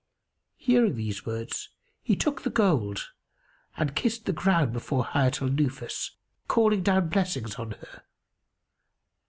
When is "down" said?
6.81-7.09